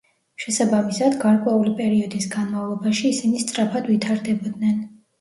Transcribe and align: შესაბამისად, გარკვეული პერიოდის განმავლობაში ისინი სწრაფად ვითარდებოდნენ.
შესაბამისად, 0.45 1.17
გარკვეული 1.25 1.75
პერიოდის 1.83 2.27
განმავლობაში 2.39 3.15
ისინი 3.15 3.47
სწრაფად 3.47 3.95
ვითარდებოდნენ. 3.95 4.87